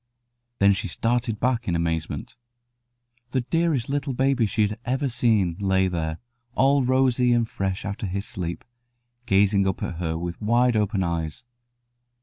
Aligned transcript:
Then 0.57 0.73
she 0.73 0.87
started 0.87 1.39
back 1.39 1.67
in 1.67 1.75
amazement. 1.75 2.35
The 3.33 3.41
dearest 3.41 3.87
little 3.87 4.13
baby 4.13 4.47
she 4.47 4.63
had 4.63 4.79
ever 4.83 5.09
seen 5.09 5.57
lay 5.59 5.87
there, 5.87 6.17
all 6.55 6.83
rosy 6.83 7.33
and 7.33 7.47
fresh 7.47 7.85
after 7.85 8.07
his 8.07 8.25
sleep, 8.25 8.65
gazing 9.27 9.67
up 9.67 9.83
at 9.83 9.97
her 9.97 10.17
with 10.17 10.41
wide 10.41 10.75
open 10.75 11.03
eyes. 11.03 11.43